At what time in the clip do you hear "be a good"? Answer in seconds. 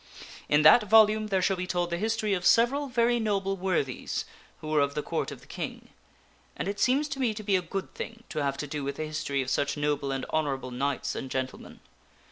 7.43-7.93